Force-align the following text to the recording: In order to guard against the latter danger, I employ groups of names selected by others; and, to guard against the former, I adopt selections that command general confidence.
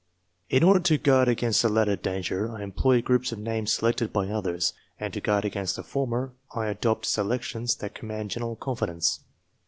In 0.49 0.63
order 0.63 0.79
to 0.79 0.97
guard 0.97 1.27
against 1.27 1.61
the 1.61 1.69
latter 1.69 1.95
danger, 1.95 2.51
I 2.55 2.63
employ 2.63 3.03
groups 3.03 3.31
of 3.31 3.37
names 3.37 3.71
selected 3.73 4.11
by 4.11 4.29
others; 4.29 4.73
and, 4.99 5.13
to 5.13 5.21
guard 5.21 5.45
against 5.45 5.75
the 5.75 5.83
former, 5.83 6.33
I 6.55 6.69
adopt 6.69 7.05
selections 7.05 7.75
that 7.75 7.93
command 7.93 8.31
general 8.31 8.55
confidence. 8.55 9.19